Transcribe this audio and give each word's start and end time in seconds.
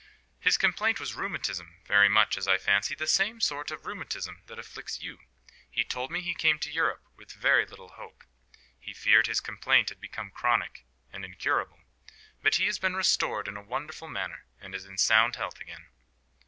"His 0.39 0.57
complaint 0.57 0.99
was 0.99 1.13
rheumatism, 1.13 1.77
very 1.85 2.09
much, 2.09 2.35
as 2.35 2.47
I 2.47 2.57
fancy, 2.57 2.95
the 2.95 3.05
same 3.05 3.39
sort 3.39 3.69
of 3.69 3.85
rheumatism 3.85 4.41
that 4.47 4.57
afflicts 4.57 4.99
you. 4.99 5.19
He 5.69 5.83
told 5.83 6.09
me 6.09 6.21
he 6.21 6.33
came 6.33 6.57
to 6.57 6.71
Europe 6.71 7.03
with 7.15 7.31
very 7.33 7.67
little 7.67 7.89
hope: 7.89 8.23
he 8.79 8.95
feared 8.95 9.27
his 9.27 9.39
complaint 9.39 9.89
had 9.89 10.01
become 10.01 10.31
chronic 10.31 10.85
and 11.13 11.23
incurable. 11.23 11.81
But 12.41 12.55
he 12.55 12.65
has 12.65 12.79
been 12.79 12.95
restored 12.95 13.47
in 13.47 13.55
a 13.57 13.61
wonderful 13.61 14.07
manner, 14.09 14.47
and 14.59 14.73
is 14.73 14.85
in 14.85 14.97
sound 14.97 15.35
health 15.35 15.59
again." 15.61 15.85